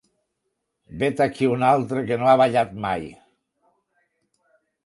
Vet 1.03 1.21
aquí 1.25 1.51
un 1.57 1.67
altre 1.69 2.05
que 2.09 2.19
no 2.21 2.31
ha 2.31 2.35
ballat 2.43 2.75
mai. 2.87 3.07